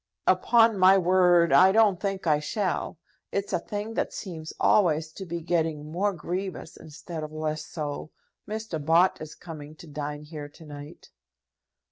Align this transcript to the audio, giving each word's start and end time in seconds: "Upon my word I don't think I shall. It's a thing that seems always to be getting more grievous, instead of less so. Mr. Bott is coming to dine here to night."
"Upon 0.25 0.79
my 0.79 0.97
word 0.97 1.53
I 1.53 1.71
don't 1.71 1.99
think 1.99 2.25
I 2.25 2.39
shall. 2.39 2.97
It's 3.31 3.53
a 3.53 3.59
thing 3.59 3.93
that 3.93 4.11
seems 4.11 4.51
always 4.59 5.11
to 5.11 5.27
be 5.27 5.41
getting 5.41 5.91
more 5.91 6.11
grievous, 6.11 6.75
instead 6.75 7.21
of 7.21 7.31
less 7.31 7.67
so. 7.67 8.09
Mr. 8.49 8.83
Bott 8.83 9.21
is 9.21 9.35
coming 9.35 9.75
to 9.75 9.85
dine 9.85 10.23
here 10.23 10.49
to 10.49 10.65
night." 10.65 11.11